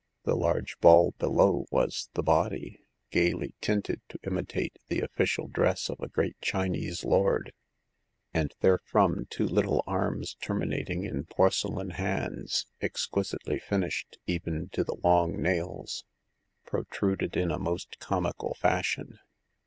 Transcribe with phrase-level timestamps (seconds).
[0.23, 5.99] The large ball below was the body, gaily tinted to imitate the official dress of
[5.99, 7.53] a great Chinese lord;
[8.33, 15.39] and therefrom two little arms terminating in porcelain hands, exquisitely finished even to the long
[15.39, 16.03] nails,
[16.65, 19.19] protruded in a most comical fashion.